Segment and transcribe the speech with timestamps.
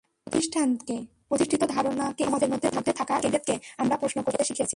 [0.25, 0.95] প্রতিষ্ঠানকে,
[1.29, 4.69] প্রতিষ্ঠিত ধারণাকে, সমাজের মধ্যে থাকা বিভেদকে আমরা প্রশ্ন করতে শিখিয়েছি।